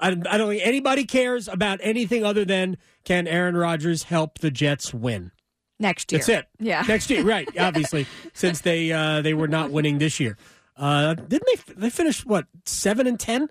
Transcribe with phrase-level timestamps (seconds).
[0.00, 4.50] I, I don't think anybody cares about anything other than can Aaron Rodgers help the
[4.50, 5.30] Jets win.
[5.78, 6.18] Next year.
[6.18, 6.46] That's it.
[6.60, 6.82] Yeah.
[6.86, 7.48] next year, right?
[7.58, 10.36] Obviously, since they uh, they were not winning this year,
[10.76, 11.74] uh, didn't they?
[11.74, 13.48] They finished what seven and ten?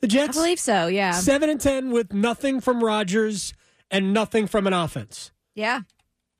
[0.00, 0.36] The Jets?
[0.36, 0.86] I believe so.
[0.86, 1.12] Yeah.
[1.12, 3.52] seven and ten with nothing from Rodgers
[3.90, 5.32] and nothing from an offense.
[5.54, 5.80] Yeah.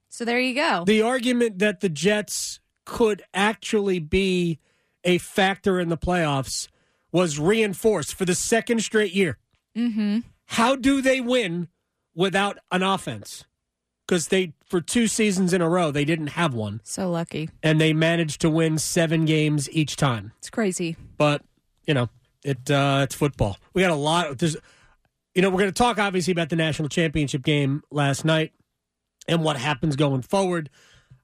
[0.09, 0.85] So there you go.
[0.87, 4.59] The argument that the Jets could actually be
[5.05, 6.69] a factor in the playoffs
[7.13, 9.39] was reinforced for the second straight year.
[9.77, 10.21] mm-hmm.
[10.53, 11.69] How do they win
[12.15, 13.45] without an offense?
[14.07, 17.51] Because they, for two seasons in a row, they didn't have one, So lucky.
[17.63, 20.33] and they managed to win seven games each time.
[20.39, 20.97] It's crazy.
[21.19, 21.43] But
[21.87, 22.09] you know,
[22.45, 23.59] it uh, it's football.
[23.75, 24.39] We got a lot.
[24.39, 24.57] There's,
[25.35, 28.53] you know, we're going to talk obviously about the national championship game last night
[29.27, 30.71] and what happens going forward.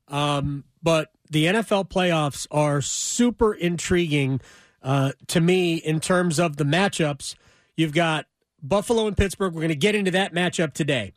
[0.09, 4.41] Um, but the NFL playoffs are super intriguing
[4.83, 7.34] uh, to me in terms of the matchups.
[7.77, 8.27] You've got
[8.62, 9.55] Buffalo and Pittsburgh.
[9.55, 11.15] We're going to get into that matchup today,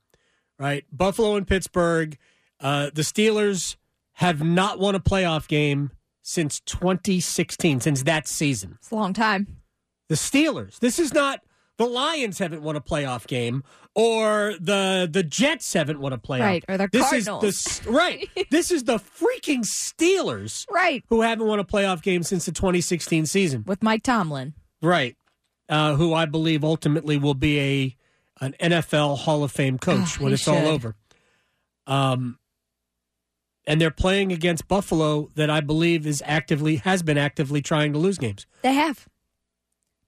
[0.58, 0.86] right?
[0.92, 2.18] Buffalo and Pittsburgh.
[2.60, 3.76] Uh, the Steelers
[4.14, 5.92] have not won a playoff game
[6.24, 8.78] since 2016, since that season.
[8.80, 9.57] It's a long time.
[10.10, 10.80] The Steelers.
[10.80, 11.42] This is not
[11.78, 13.64] the Lions haven't won a playoff game,
[13.94, 16.40] or the the Jets haven't won a playoff.
[16.42, 17.44] Right, or the this Cardinals.
[17.44, 18.30] is the right.
[18.52, 21.04] this is the freaking Steelers Right.
[21.10, 23.64] who haven't won a playoff game since the 2016 season.
[23.68, 24.54] With Mike Tomlin.
[24.82, 25.16] Right.
[25.70, 27.98] Uh, who I believe ultimately will be a
[28.40, 30.96] an NFL Hall of Fame coach Oh, when he it's all over.
[31.86, 32.38] Um,
[33.66, 38.00] and they're playing against Buffalo, that I believe is actively has been actively trying to
[38.00, 38.46] lose games.
[38.62, 39.08] They have.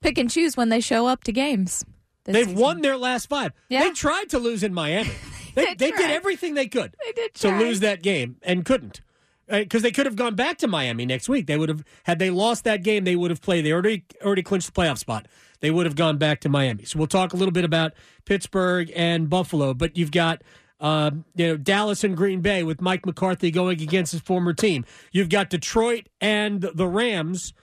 [0.01, 1.85] Pick and choose when they show up to games.
[2.25, 2.59] They've season.
[2.59, 3.53] won their last five.
[3.69, 3.83] Yeah.
[3.83, 5.11] They tried to lose in Miami.
[5.55, 9.01] They, did they did everything they could They did to lose that game and couldn't.
[9.49, 11.47] Because they could have gone back to Miami next week.
[11.47, 13.03] They would have had they lost that game.
[13.03, 13.65] They would have played.
[13.65, 15.25] They already already clinched the playoff spot.
[15.59, 16.85] They would have gone back to Miami.
[16.85, 17.93] So we'll talk a little bit about
[18.25, 19.73] Pittsburgh and Buffalo.
[19.73, 20.43] But you've got
[20.79, 24.85] um, you know Dallas and Green Bay with Mike McCarthy going against his former team.
[25.11, 27.53] You've got Detroit and the Rams.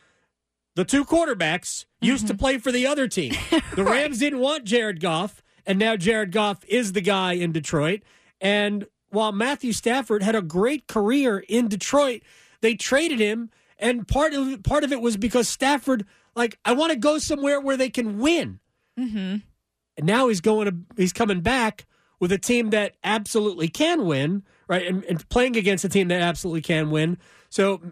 [0.77, 3.35] The two quarterbacks used to play for the other team.
[3.75, 8.03] The Rams didn't want Jared Goff, and now Jared Goff is the guy in Detroit.
[8.41, 12.23] And while Matthew Stafford had a great career in Detroit,
[12.63, 16.93] they traded him, and part of part of it was because Stafford, like, I want
[16.93, 18.61] to go somewhere where they can win.
[18.99, 19.37] Mm-hmm.
[19.99, 21.87] And now he's going to he's coming back
[22.19, 24.87] with a team that absolutely can win, right?
[24.87, 27.19] And, and playing against a team that absolutely can win.
[27.51, 27.83] So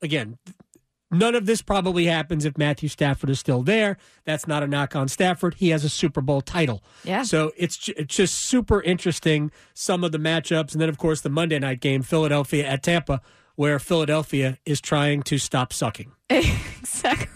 [0.00, 0.38] again,
[1.14, 3.96] none of this probably happens if Matthew Stafford is still there.
[4.24, 5.54] That's not a knock on Stafford.
[5.54, 6.82] He has a Super Bowl title.
[7.04, 7.22] Yeah.
[7.22, 11.30] So it's it's just super interesting some of the matchups, and then of course the
[11.30, 13.20] Monday night game, Philadelphia at Tampa,
[13.56, 16.12] where Philadelphia is trying to stop sucking.
[16.30, 17.28] exactly.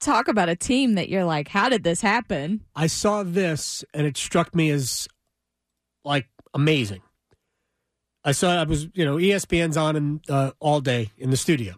[0.00, 2.62] Talk about a team that you're like, how did this happen?
[2.74, 5.08] I saw this and it struck me as
[6.04, 7.02] like amazing.
[8.24, 11.74] I saw I was you know ESPN's on in, uh, all day in the studio.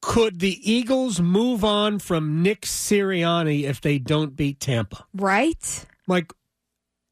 [0.00, 5.04] Could the Eagles move on from Nick Sirianni if they don't beat Tampa?
[5.14, 5.86] Right?
[6.06, 6.32] Like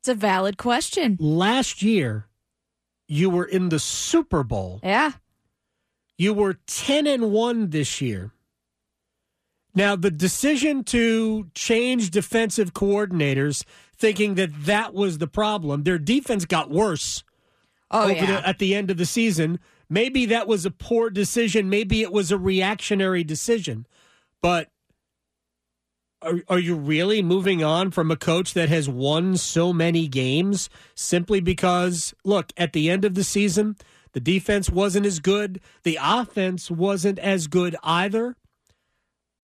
[0.00, 1.16] It's a valid question.
[1.20, 2.26] last year,
[3.08, 4.80] you were in the Super Bowl.
[4.82, 5.12] Yeah.
[6.18, 8.32] You were 10 and 1 this year.
[9.74, 16.44] Now, the decision to change defensive coordinators, thinking that that was the problem, their defense
[16.46, 17.22] got worse
[17.90, 18.26] Oh, yeah.
[18.40, 19.60] the, at the end of the season.
[19.88, 21.70] Maybe that was a poor decision.
[21.70, 23.86] Maybe it was a reactionary decision.
[24.42, 24.68] But
[26.22, 30.68] are, are you really moving on from a coach that has won so many games
[30.94, 33.76] simply because, look, at the end of the season,
[34.12, 38.36] the defense wasn't as good, the offense wasn't as good either.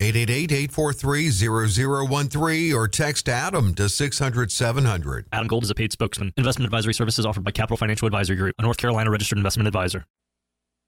[0.00, 5.26] 888-843-0013 or text Adam to 600 700.
[5.32, 6.32] Adam Gold is a paid spokesman.
[6.36, 10.06] Investment advisory services offered by Capital Financial Advisory Group, a North Carolina registered investment advisor.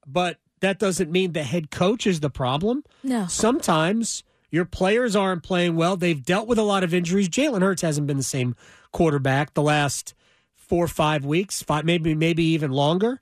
[0.06, 2.84] But that doesn't mean the head coach is the problem.
[3.02, 3.26] No.
[3.26, 5.96] Sometimes your players aren't playing well.
[5.96, 7.28] They've dealt with a lot of injuries.
[7.28, 8.56] Jalen Hurts hasn't been the same
[8.92, 10.14] quarterback the last
[10.54, 13.20] four or five weeks, five, maybe maybe even longer.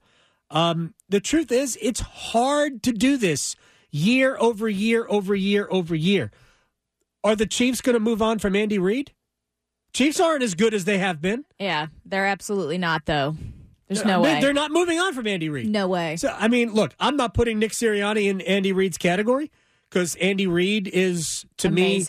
[0.50, 3.56] Um, the truth is, it's hard to do this
[3.90, 6.30] year over year over year over year.
[7.24, 9.12] Are the Chiefs going to move on from Andy Reid?
[9.92, 11.44] Chiefs aren't as good as they have been.
[11.58, 13.36] Yeah, they're absolutely not though.
[13.88, 14.40] There's no They- way.
[14.40, 15.68] They're not moving on from Andy Reid.
[15.68, 16.16] no way.
[16.16, 19.50] So I mean, look, I'm not putting Nick Sirianni in Andy Reid's category
[19.88, 22.04] because Andy Reid is to me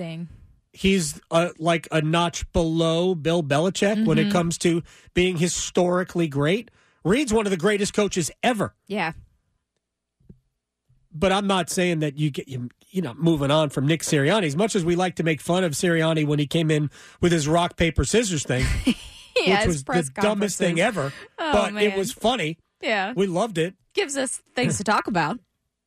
[0.74, 4.30] he's uh like a notch below Bill Belichick when Mm-hmm.
[4.30, 4.84] it comes to
[5.14, 6.70] being historically great.
[7.04, 9.14] Reid's one of the greatest coaches ever, Yeah.
[11.18, 14.46] But I'm not saying that you get you you know moving on from Nick Sirianni.
[14.46, 16.90] As much as we like to make fun of Sirianni when he came in
[17.22, 18.66] with his rock paper scissors thing,
[19.38, 22.58] Yeah, which was the dumbest thing ever, Oh, but it was funny.
[22.82, 23.14] Yeah.
[23.16, 23.76] We loved it.
[23.94, 25.40] Gives us things to talk about.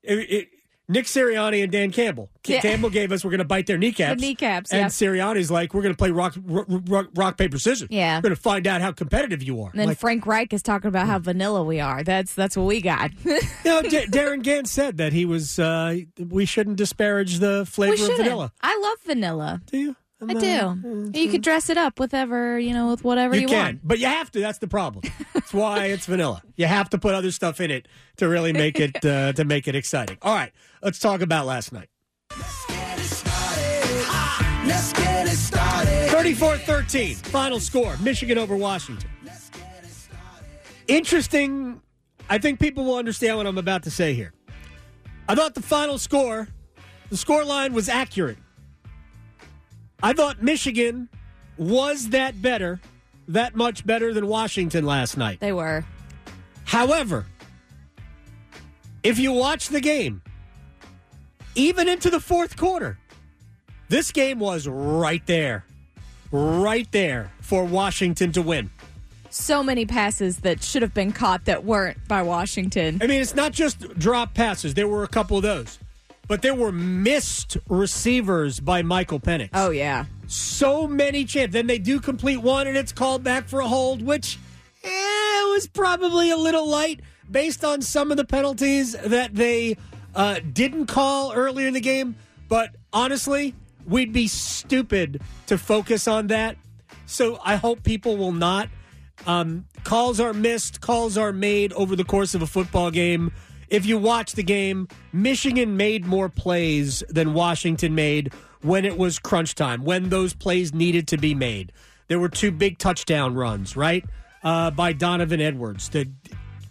[0.02, 0.48] it, it,
[0.90, 2.30] Nick Sirianni and Dan Campbell.
[2.44, 2.60] Yeah.
[2.60, 4.20] Campbell gave us we're going to bite their kneecaps.
[4.20, 4.86] The kneecaps, And yeah.
[4.86, 7.88] Sirianni's like we're going to play rock, rock rock rock paper scissors.
[7.90, 8.18] Yeah.
[8.18, 9.70] We're going to find out how competitive you are.
[9.70, 12.02] And then like, Frank Reich is talking about how vanilla we are.
[12.02, 13.12] That's that's what we got.
[13.24, 15.58] you know, D- Darren Gant said that he was.
[15.58, 18.52] Uh, we shouldn't disparage the flavor of vanilla.
[18.60, 19.62] I love vanilla.
[19.66, 19.96] Do you?
[20.28, 21.10] I do.
[21.14, 23.80] You could dress it up with ever, you know, with whatever You you, can, want.
[23.88, 24.40] but you have to.
[24.40, 25.04] That's the problem.
[25.34, 26.42] That's why it's vanilla.
[26.56, 27.88] You have to put other stuff in it
[28.18, 30.18] to really make it uh, to make it exciting.
[30.22, 30.52] All right,
[30.82, 31.88] let's talk about last night.
[34.66, 36.10] Let's get it started.
[36.10, 39.08] 34-13, final score, Michigan over Washington.
[40.86, 41.80] Interesting.
[42.28, 44.32] I think people will understand what I'm about to say here.
[45.28, 46.48] I thought the final score,
[47.08, 48.38] the score line was accurate.
[50.02, 51.08] I thought Michigan
[51.56, 52.80] was that better,
[53.28, 55.40] that much better than Washington last night.
[55.40, 55.84] They were.
[56.64, 57.26] However,
[59.02, 60.22] if you watch the game,
[61.54, 62.98] even into the fourth quarter,
[63.88, 65.64] this game was right there,
[66.30, 68.70] right there for Washington to win.
[69.30, 73.00] So many passes that should have been caught that weren't by Washington.
[73.02, 75.79] I mean, it's not just drop passes, there were a couple of those,
[76.30, 79.48] but there were missed receivers by Michael Penix.
[79.52, 80.04] Oh yeah.
[80.28, 81.52] so many chances.
[81.52, 84.38] Then they do complete one, and it's called back for a hold, which
[84.84, 89.76] eh, was probably a little light based on some of the penalties that they
[90.14, 92.14] uh, didn't call earlier in the game.
[92.48, 96.56] But honestly, we'd be stupid to focus on that.
[97.06, 98.68] So I hope people will not.
[99.26, 103.32] Um, calls are missed, calls are made over the course of a football game.
[103.70, 109.20] If you watch the game, Michigan made more plays than Washington made when it was
[109.20, 111.72] crunch time, when those plays needed to be made.
[112.08, 114.04] There were two big touchdown runs, right?
[114.42, 116.06] Uh, by Donovan Edwards to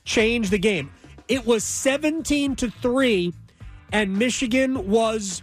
[0.03, 0.91] change the game.
[1.29, 3.33] It was 17 to 3,
[3.93, 5.41] and Michigan was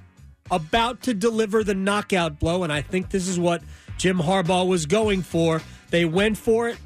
[0.50, 3.62] about to deliver the knockout blow, and I think this is what
[3.96, 5.62] Jim Harbaugh was going for.
[5.90, 6.78] They went for it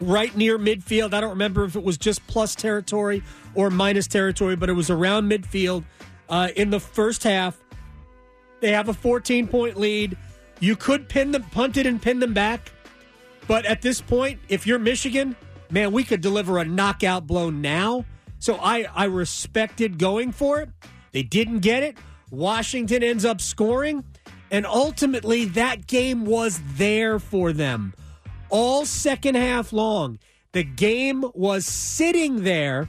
[0.00, 1.14] right near midfield.
[1.14, 3.22] I don't remember if it was just plus territory
[3.54, 5.84] or minus territory, but it was around midfield
[6.28, 7.58] uh, in the first half.
[8.60, 10.16] They have a 14 point lead.
[10.60, 12.72] You could pin them, punt it, and pin them back.
[13.46, 15.36] But at this point, if you're Michigan,
[15.70, 18.04] man, we could deliver a knockout blow now.
[18.40, 20.70] So I, I respected going for it.
[21.12, 21.96] They didn't get it.
[22.30, 24.04] Washington ends up scoring.
[24.50, 27.94] And ultimately, that game was there for them
[28.50, 30.18] all second half long.
[30.52, 32.88] The game was sitting there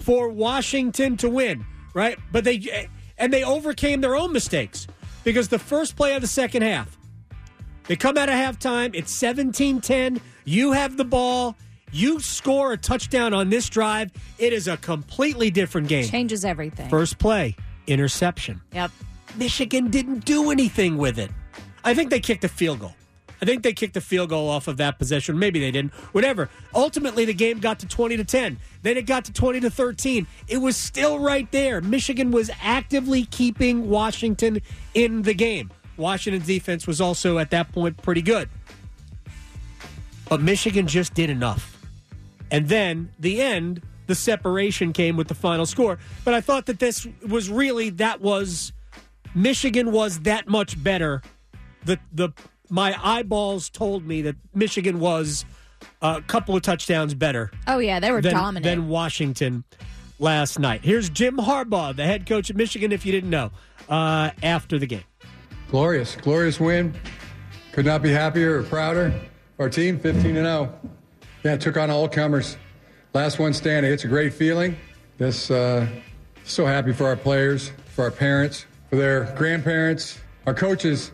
[0.00, 1.64] for Washington to win,
[1.94, 2.18] right?
[2.32, 4.86] But they and they overcame their own mistakes
[5.24, 6.96] because the first play of the second half,
[7.86, 11.56] they come out of halftime, it's 17-10, you have the ball,
[11.90, 16.04] you score a touchdown on this drive, it is a completely different game.
[16.04, 16.88] Changes everything.
[16.88, 18.60] First play, interception.
[18.72, 18.90] Yep.
[19.36, 21.30] Michigan didn't do anything with it.
[21.84, 22.94] I think they kicked a field goal.
[23.40, 25.38] I think they kicked a field goal off of that possession.
[25.38, 25.92] Maybe they didn't.
[26.12, 26.48] Whatever.
[26.74, 28.58] Ultimately, the game got to 20 to 10.
[28.82, 30.26] Then it got to 20 to 13.
[30.48, 31.80] It was still right there.
[31.80, 34.60] Michigan was actively keeping Washington
[34.94, 35.70] in the game.
[35.96, 38.48] Washington's defense was also at that point pretty good.
[40.28, 41.76] But Michigan just did enough.
[42.50, 45.98] And then the end, the separation came with the final score.
[46.24, 48.72] But I thought that this was really that was
[49.34, 51.22] Michigan was that much better.
[51.84, 52.30] The the
[52.70, 55.44] my eyeballs told me that Michigan was
[56.02, 58.64] a couple of touchdowns better Oh yeah, they were than, dominant.
[58.64, 59.64] than Washington
[60.18, 60.80] last night.
[60.82, 63.50] Here's Jim Harbaugh, the head coach of Michigan, if you didn't know,
[63.88, 65.04] uh, after the game.
[65.70, 66.94] Glorious, glorious win.
[67.72, 69.12] Could not be happier or prouder.
[69.58, 70.72] Our team, 15 and 0.
[71.44, 72.56] Yeah, took on all comers.
[73.14, 73.92] Last one standing.
[73.92, 74.76] It's a great feeling.
[75.18, 75.86] This, uh,
[76.44, 81.12] so happy for our players, for our parents, for their grandparents, our coaches,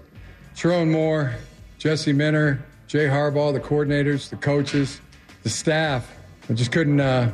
[0.54, 1.34] Sherrone Moore,
[1.78, 5.00] Jesse Minter, Jay Harbaugh, the coordinators, the coaches,
[5.42, 6.10] the staff.
[6.48, 7.32] I just couldn't, uh,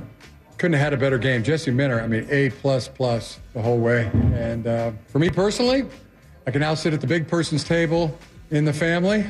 [0.56, 1.42] couldn't have had a better game.
[1.42, 4.10] Jesse Minter, I mean, A plus plus the whole way.
[4.34, 5.84] And uh, for me personally,
[6.46, 8.16] I can now sit at the big person's table
[8.50, 9.24] in the family.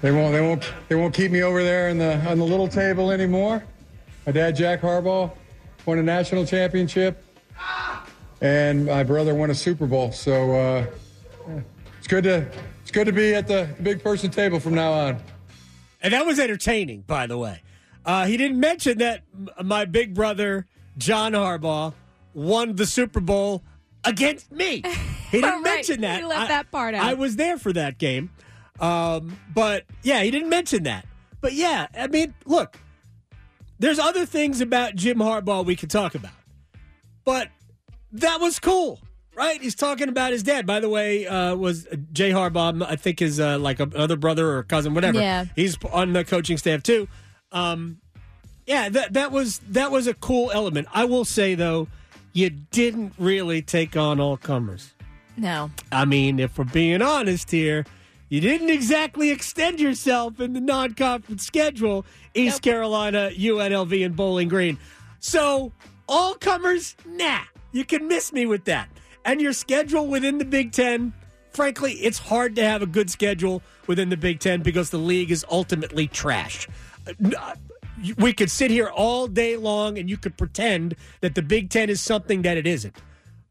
[0.00, 2.68] They won't, they won't, they won't keep me over there on the on the little
[2.68, 3.64] table anymore.
[4.26, 5.32] My dad, Jack Harbaugh,
[5.86, 7.24] won a national championship,
[8.40, 10.12] and my brother won a Super Bowl.
[10.12, 10.86] So uh,
[11.48, 11.60] yeah,
[12.08, 12.50] it's good to
[12.80, 15.18] it's good to be at the, the big person table from now on.
[16.00, 17.60] And that was entertaining, by the way.
[18.02, 20.64] Uh, he didn't mention that m- my big brother,
[20.96, 21.92] John Harbaugh,
[22.32, 23.62] won the Super Bowl
[24.04, 24.82] against me.
[25.30, 25.74] He didn't Right.
[25.74, 26.20] mention that.
[26.20, 27.04] He left I- that part out.
[27.04, 28.30] I was there for that game.
[28.80, 31.04] Um, but yeah, he didn't mention that.
[31.42, 32.78] But yeah, I mean, look,
[33.78, 36.32] there's other things about Jim Harbaugh we could talk about.
[37.26, 37.50] But
[38.12, 38.98] that was cool,
[39.38, 39.62] right?
[39.62, 40.66] He's talking about his dad.
[40.66, 42.84] By the way, uh, was Jay Harbaugh?
[42.86, 45.20] I think is uh, like another brother or cousin, whatever.
[45.20, 45.44] Yeah.
[45.54, 47.08] he's on the coaching staff too.
[47.52, 48.00] Um,
[48.66, 50.88] yeah, that that was that was a cool element.
[50.92, 51.88] I will say though,
[52.32, 54.92] you didn't really take on all comers.
[55.36, 55.70] no.
[55.92, 57.86] I mean, if we're being honest here,
[58.28, 62.04] you didn't exactly extend yourself in the non-conference schedule.
[62.34, 64.78] East Carolina, UNLV, and Bowling Green.
[65.20, 65.72] So
[66.08, 67.40] all comers, nah,
[67.72, 68.88] you can miss me with that.
[69.28, 71.12] And your schedule within the Big Ten,
[71.50, 75.30] frankly, it's hard to have a good schedule within the Big Ten because the league
[75.30, 76.66] is ultimately trash.
[77.06, 77.54] Uh,
[78.16, 81.90] We could sit here all day long and you could pretend that the Big Ten
[81.90, 82.96] is something that it isn't.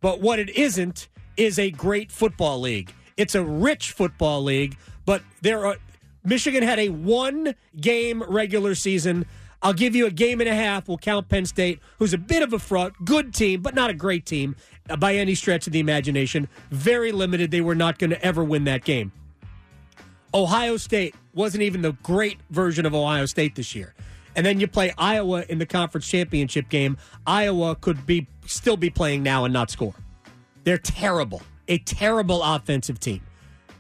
[0.02, 2.92] But what it isn't is a great football league.
[3.16, 5.78] It's a rich football league, but there are
[6.24, 9.28] Michigan had a one game regular season.
[9.62, 10.88] I'll give you a game and a half.
[10.88, 13.94] We'll count Penn State, who's a bit of a fraud, good team, but not a
[13.94, 14.56] great team
[15.00, 16.48] by any stretch of the imagination.
[16.72, 17.52] Very limited.
[17.52, 19.12] They were not going to ever win that game.
[20.34, 23.94] Ohio State wasn't even the great version of Ohio State this year.
[24.36, 26.98] And then you play Iowa in the conference championship game.
[27.26, 29.96] Iowa could be still be playing now and not score.
[30.64, 33.22] They're terrible, a terrible offensive team.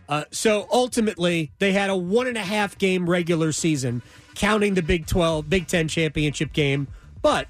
[0.09, 4.01] Uh, so ultimately, they had a one and a half game regular season,
[4.35, 6.87] counting the Big Twelve, Big Ten championship game.
[7.21, 7.47] But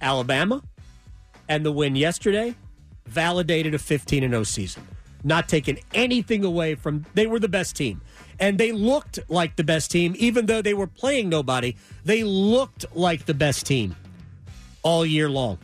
[0.00, 0.62] Alabama
[1.48, 2.54] and the win yesterday
[3.06, 4.86] validated a 15 and 0 season.
[5.24, 8.00] Not taking anything away from they were the best team.
[8.38, 11.76] And they looked like the best team even though they were playing nobody.
[12.04, 13.96] They looked like the best team
[14.82, 15.58] all year long.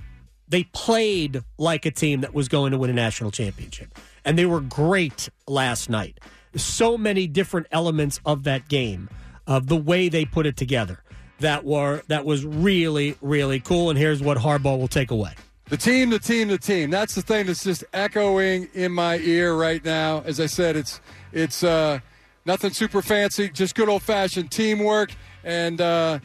[0.49, 3.97] They played like a team that was going to win a national championship.
[4.25, 6.19] And they were great last night.
[6.57, 9.09] So many different elements of that game,
[9.47, 11.03] of the way they put it together,
[11.39, 13.91] that were that was really, really cool.
[13.91, 15.33] And here's what Harbaugh will take away.
[15.73, 16.91] The team, the team, the team.
[16.91, 20.21] That's the thing that's just echoing in my ear right now.
[20.27, 21.01] As I said, it's
[21.33, 22.01] it's uh,
[22.45, 25.13] nothing super fancy, just good old fashioned teamwork.
[25.45, 26.19] And uh,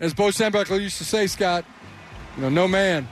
[0.00, 1.66] as Bo Schembechler used to say, Scott,
[2.34, 3.06] you know, no man,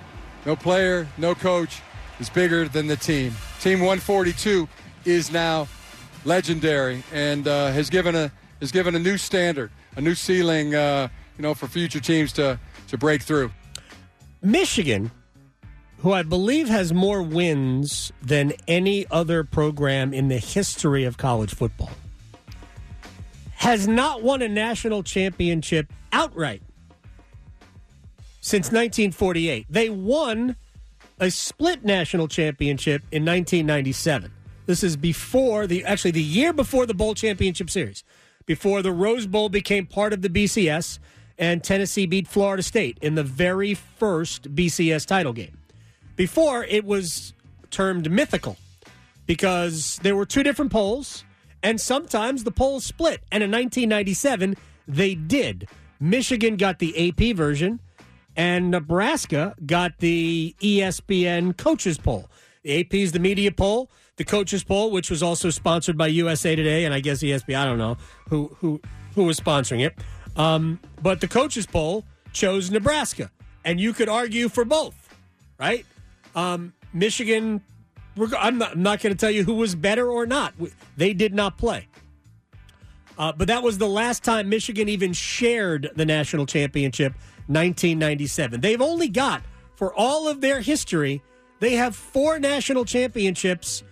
[0.47, 1.83] no player, no coach
[2.21, 3.35] is bigger than the team.
[3.61, 4.67] Team 142
[5.05, 5.69] is now
[6.25, 11.09] legendary and uh, has given a has given a new standard, a new ceiling, uh,
[11.37, 12.59] you know, for future teams to
[12.89, 13.53] to break through.
[14.41, 15.11] Michigan,
[16.03, 21.55] who I believe has more wins than any other program in the history of college
[21.55, 21.93] football,
[23.55, 26.61] has not won a national championship outright
[28.41, 29.67] since 1948.
[29.71, 30.57] They won
[31.21, 34.33] a split national championship in 1997.
[34.67, 38.03] This is before the actually the year before the bowl championship series,
[38.45, 40.99] before the Rose Bowl became part of the BCS
[41.39, 45.62] and Tennessee beat Florida State in the very first BCS title game.
[46.17, 47.33] Before it was
[47.71, 48.57] termed mythical
[49.27, 51.25] because there were two different polls,
[51.63, 53.21] and sometimes the polls split.
[53.31, 55.69] And in 1997, they did.
[56.01, 57.81] Michigan got the AP version,
[58.37, 62.29] and Nebraska got the ESPN coaches poll.
[62.63, 66.55] The AP is the media poll, the coaches poll, which was also sponsored by USA
[66.55, 67.57] Today, and I guess ESPN.
[67.57, 67.97] I don't know
[68.29, 68.81] who who
[69.15, 69.97] who was sponsoring it,
[70.37, 73.31] um, but the coaches poll chose Nebraska,
[73.65, 75.15] and you could argue for both,
[75.59, 75.85] right?
[76.35, 77.63] Um, Michigan.
[78.39, 80.53] I'm not, not going to tell you who was better or not.
[80.99, 81.89] They did not play.
[83.17, 87.13] Uh, but that was the last time Michigan even shared the national championship,
[87.47, 88.61] 1997.
[88.61, 89.43] They've only got,
[89.77, 91.23] for all of their history,
[91.61, 93.83] they have four national championships.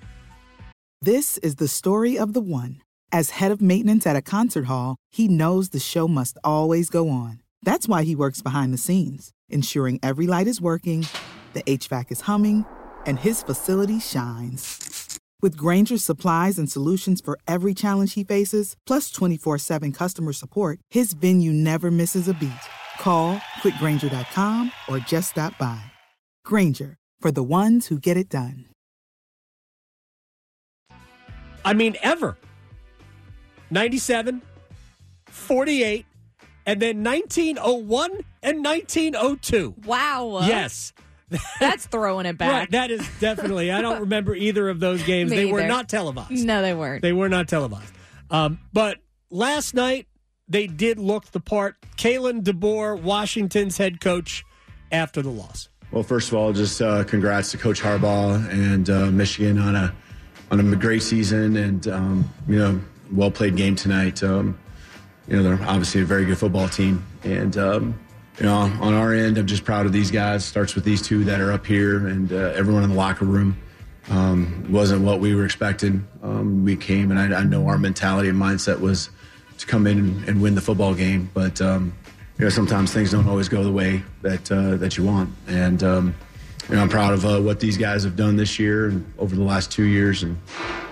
[1.01, 2.83] This is the story of the one.
[3.13, 7.09] As head of maintenance at a concert hall, he knows the show must always go
[7.09, 7.41] on.
[7.63, 11.07] That's why he works behind the scenes, ensuring every light is working,
[11.53, 12.65] the HVAC is humming,
[13.07, 15.19] and his facility shines.
[15.43, 20.81] With Grainger's supplies and solutions for every challenge he faces, plus 24 7 customer support,
[20.91, 22.53] his venue never misses a beat.
[22.99, 25.81] Call quickgranger.com or just stop by.
[26.45, 28.67] Grainger, for the ones who get it done.
[31.65, 32.37] I mean, ever.
[33.71, 34.43] 97,
[35.27, 36.07] 48,
[36.67, 38.11] and then 1901
[38.43, 39.75] and 1902.
[39.85, 40.41] Wow.
[40.43, 40.93] Yes.
[41.61, 42.53] That's throwing it back.
[42.53, 42.71] Right.
[42.73, 45.31] That is definitely, I don't remember either of those games.
[45.33, 46.45] Me they were not televised.
[46.45, 47.03] No, they weren't.
[47.03, 47.93] They were not televised.
[48.31, 48.99] Um, but
[49.31, 50.07] last night,
[50.49, 51.77] they did look the part.
[51.97, 54.45] Kalen DeBoer, Washington's head coach,
[54.93, 55.69] after the loss.
[55.93, 59.95] Well, first of all, just uh, congrats to Coach Harbaugh and uh, Michigan on a
[60.51, 62.81] on a great season and um, you know
[63.13, 64.23] well played game tonight.
[64.23, 64.59] Um,
[65.27, 67.99] you know they're obviously a very good football team, and um,
[68.41, 70.45] you know on our end, I'm just proud of these guys.
[70.45, 73.61] Starts with these two that are up here and uh, everyone in the locker room.
[74.09, 76.09] Um, wasn't what we were expecting.
[76.23, 79.11] Um, we came, and I, I know our mentality and mindset was
[79.59, 81.93] to come in and, and win the football game, but um,
[82.39, 85.85] you know sometimes things don't always go the way that uh, that you want, and
[85.85, 86.15] um,
[86.69, 89.37] you know I'm proud of uh, what these guys have done this year and over
[89.37, 90.39] the last two years, and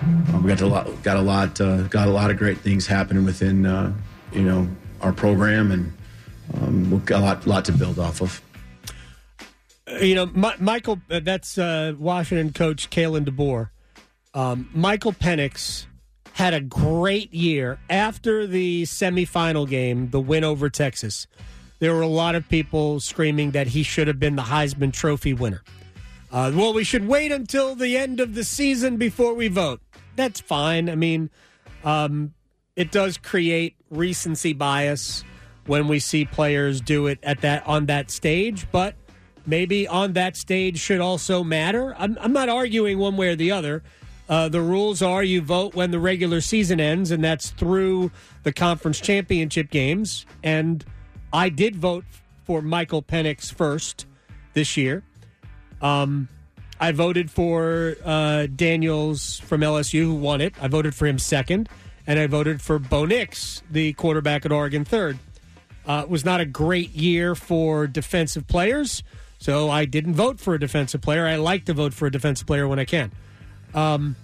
[0.03, 2.87] um, we got a lot got a lot uh, got a lot of great things
[2.87, 3.93] happening within uh,
[4.33, 4.69] you know
[5.01, 5.93] our program, and
[6.55, 8.43] um, a lot lot to build off of.
[10.01, 13.71] You know, Mi- Michael, uh, that's uh, Washington coach Kalen DeBoer.
[14.35, 15.87] Um, Michael Penix
[16.35, 21.27] had a great year after the semifinal game, the win over Texas.
[21.81, 25.33] There were a lot of people screaming that he should have been the Heisman Trophy
[25.33, 25.63] winner.
[26.31, 29.81] Uh, well, we should wait until the end of the season before we vote.
[30.17, 30.91] That's fine.
[30.91, 31.31] I mean,
[31.85, 32.35] um,
[32.77, 35.25] it does create recency bias
[35.69, 38.95] when we see players do it at that on that stage, but
[39.47, 41.95] maybe on that stage should also matter.
[41.99, 43.83] I'm, I'm not arguing one way or the other.
[44.29, 48.11] Uh, the rules are you vote when the regular season ends, and that's through
[48.43, 50.27] the conference championship games.
[50.43, 50.85] And
[51.33, 52.05] I did vote
[52.45, 54.07] for Michael Penix first
[54.53, 55.03] this year.
[55.81, 56.29] Um,
[56.81, 60.55] I voted for uh, Daniels from LSU, who won it.
[60.61, 61.69] I voted for him second,
[62.07, 65.19] and I voted for Bo Nix, the quarterback at Oregon, third.
[65.89, 69.03] Uh, it was not a great year for defensive players,
[69.39, 71.27] so I didn't vote for a defensive player.
[71.27, 73.11] I like to vote for a defensive player when I can.
[73.75, 74.15] Um,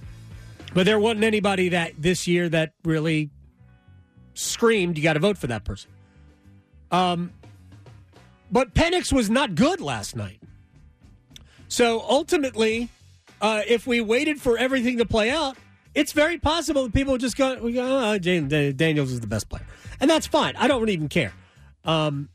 [0.74, 3.30] but there wasn't anybody that this year that really
[4.34, 5.90] screamed, you got to vote for that person.
[6.90, 7.32] Um,
[8.50, 10.40] but Penix was not good last night.
[11.68, 12.90] So ultimately,
[13.40, 15.56] uh, if we waited for everything to play out,
[15.94, 19.64] it's very possible that people just go, oh, Daniels is the best player.
[19.98, 20.56] And that's fine.
[20.56, 21.32] I don't even care.
[21.84, 22.28] Um,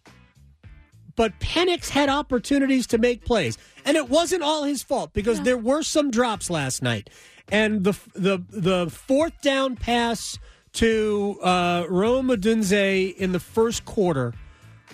[1.15, 3.57] but Penix had opportunities to make plays.
[3.83, 7.09] And it wasn't all his fault because there were some drops last night.
[7.51, 10.37] And the the the fourth down pass
[10.73, 14.33] to uh, Rome Odunze in the first quarter,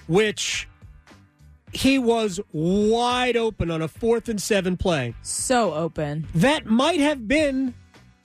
[0.07, 0.67] which
[1.73, 5.13] he was wide open on a fourth and seven play.
[5.21, 6.27] So open.
[6.33, 7.73] That might have been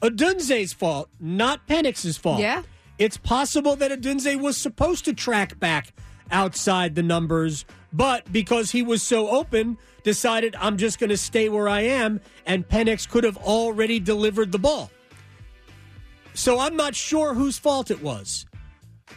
[0.01, 2.41] Odunze's fault, not Penix's fault.
[2.41, 2.63] Yeah.
[2.99, 5.93] It's possible that Odunze was supposed to track back
[6.31, 11.49] outside the numbers, but because he was so open, decided I'm just going to stay
[11.49, 14.91] where I am, and Penix could have already delivered the ball.
[16.35, 18.47] So I'm not sure whose fault it was.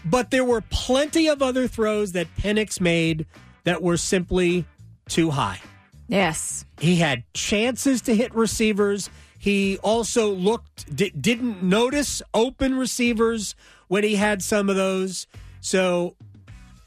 [0.05, 3.25] But there were plenty of other throws that Penix made
[3.63, 4.65] that were simply
[5.07, 5.59] too high.
[6.07, 6.65] Yes.
[6.79, 9.09] He had chances to hit receivers.
[9.37, 13.55] He also looked di- didn't notice open receivers
[13.87, 15.27] when he had some of those.
[15.61, 16.15] So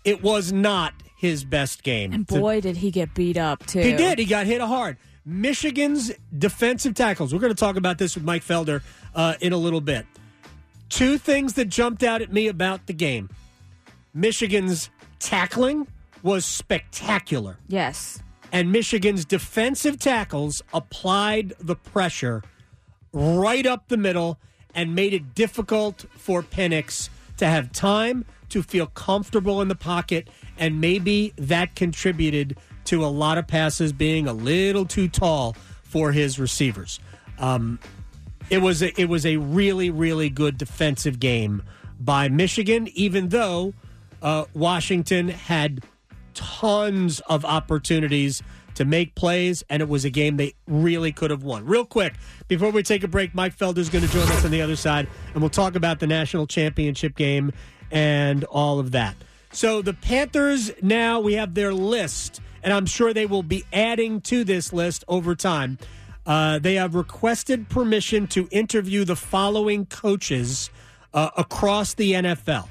[0.07, 2.13] it was not his best game.
[2.13, 3.81] And To- boy, did he get beat up, too.
[3.81, 4.19] he did.
[4.19, 4.97] He got hit hard.
[5.25, 7.35] Michigan's defensive tackles.
[7.35, 8.81] We're going to talk about this with Mike Felder
[9.15, 10.07] uh, in a little bit.
[10.89, 13.29] Two things that jumped out at me about the game
[14.15, 14.89] Michigan's
[15.19, 15.87] tackling
[16.23, 17.59] was spectacular.
[17.69, 18.23] Yes.
[18.53, 22.43] And Michigan's defensive tackles applied the pressure
[23.13, 24.39] right up the middle
[24.75, 30.29] and made it difficult for Penix to have time to feel comfortable in the pocket.
[30.59, 32.57] And maybe that contributed
[32.87, 37.01] to a lot of passes being a little too tall for his receivers.
[37.39, 37.79] Um,
[38.49, 41.63] it was a, it was a really really good defensive game
[41.99, 43.75] by Michigan, even though
[44.23, 45.83] uh, Washington had
[46.35, 48.43] tons of opportunities
[48.75, 51.65] to make plays, and it was a game they really could have won.
[51.65, 52.15] Real quick,
[52.47, 54.77] before we take a break, Mike Felder is going to join us on the other
[54.77, 57.53] side, and we'll talk about the national championship game
[57.91, 59.17] and all of that.
[59.53, 64.21] So the Panthers now we have their list, and I'm sure they will be adding
[64.23, 65.79] to this list over time.
[66.27, 70.71] Uh, they have requested permission to interview the following coaches
[71.15, 72.69] uh, across the NFL.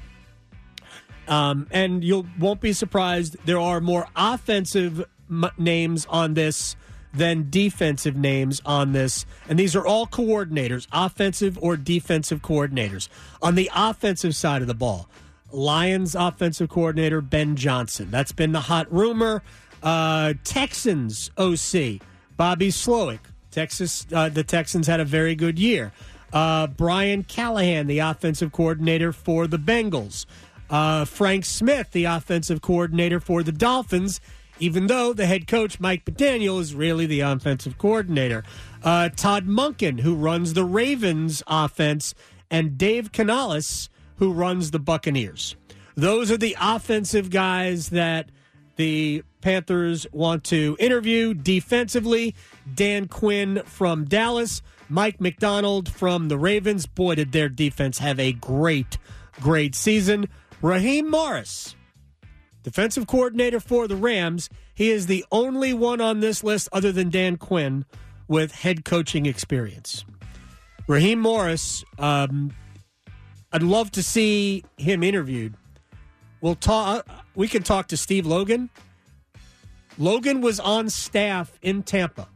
[1.26, 6.76] Um, and you won't be surprised, there are more offensive m- names on this
[7.16, 9.26] than defensive names on this.
[9.48, 13.08] And these are all coordinators, offensive or defensive coordinators.
[13.42, 15.08] On the offensive side of the ball,
[15.50, 18.10] Lions offensive coordinator Ben Johnson.
[18.10, 19.42] That's been the hot rumor.
[19.82, 22.00] Uh, Texans OC
[22.36, 23.20] Bobby Slowik.
[23.50, 25.92] Texas, uh, the Texans had a very good year.
[26.32, 30.26] Uh, Brian Callahan, the offensive coordinator for the Bengals.
[30.68, 34.20] Uh, Frank Smith, the offensive coordinator for the Dolphins,
[34.58, 38.44] even though the head coach, Mike McDaniel, is really the offensive coordinator.
[38.82, 42.14] Uh, Todd Monken, who runs the Ravens offense,
[42.50, 45.56] and Dave Canales, who runs the Buccaneers.
[45.94, 48.30] Those are the offensive guys that
[48.76, 52.34] the Panthers want to interview defensively.
[52.74, 56.86] Dan Quinn from Dallas, Mike Macdonald from the Ravens.
[56.86, 58.98] Boy, did their defense have a great,
[59.40, 60.28] great season.
[60.62, 61.76] Raheem Morris,
[62.66, 64.50] defensive coordinator for the Rams.
[64.74, 67.84] He is the only one on this list other than Dan Quinn
[68.26, 70.04] with head coaching experience.
[70.88, 72.52] Raheem Morris, um,
[73.52, 75.54] I'd love to see him interviewed.
[76.40, 77.08] We'll talk.
[77.36, 78.68] We can talk to Steve Logan.
[79.96, 82.28] Logan was on staff in Tampa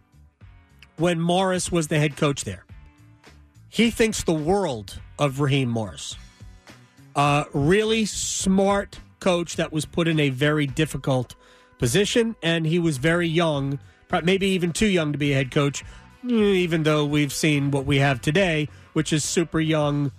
[0.96, 2.64] when Morris was the head coach there.
[3.68, 6.14] He thinks the world of Raheem Morris.
[7.16, 11.34] Uh, really smart coach that was put in a very difficult
[11.78, 13.78] position, and he was very young,
[14.22, 15.84] maybe even too young to be a head coach,
[16.26, 20.12] even though we've seen what we have today, which is super young,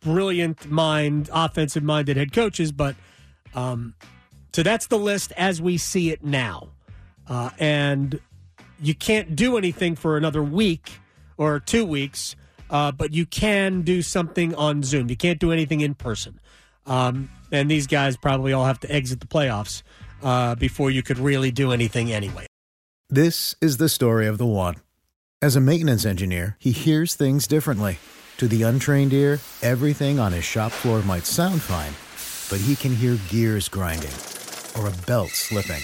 [0.00, 2.72] brilliant mind, offensive minded head coaches.
[2.72, 2.96] But
[3.54, 3.94] um,
[4.52, 6.68] so that's the list as we see it now.
[7.26, 8.20] Uh, and
[8.80, 11.00] you can't do anything for another week
[11.36, 12.34] or two weeks,
[12.70, 15.10] uh, but you can do something on Zoom.
[15.10, 16.40] You can't do anything in person.
[16.88, 19.82] Um, and these guys probably all have to exit the playoffs
[20.22, 22.46] uh, before you could really do anything anyway.
[23.08, 24.76] This is the story of the one.
[25.40, 27.98] As a maintenance engineer, he hears things differently.
[28.38, 31.92] To the untrained ear, everything on his shop floor might sound fine,
[32.50, 34.12] but he can hear gears grinding
[34.76, 35.82] or a belt slipping.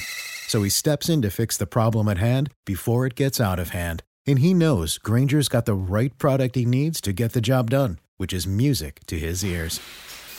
[0.48, 3.70] So he steps in to fix the problem at hand before it gets out of
[3.70, 4.02] hand.
[4.26, 7.98] And he knows Grainger's got the right product he needs to get the job done,
[8.16, 9.80] which is music to his ears.